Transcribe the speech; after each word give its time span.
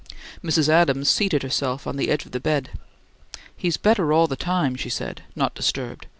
Mrs. 0.43 0.67
Adams 0.67 1.09
seated 1.09 1.43
herself 1.43 1.85
on 1.85 1.95
the 1.95 2.09
edge 2.09 2.25
of 2.25 2.31
the 2.31 2.39
bed. 2.39 2.71
"He's 3.55 3.77
better 3.77 4.11
all 4.11 4.25
the 4.25 4.35
time," 4.35 4.75
she 4.75 4.89
said, 4.89 5.21
not 5.35 5.53
disturbed. 5.53 6.07